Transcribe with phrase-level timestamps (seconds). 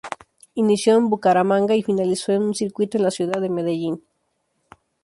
[0.55, 4.01] Inició en Bucaramanga y finalizó en un circuito en la ciudad de Medellín.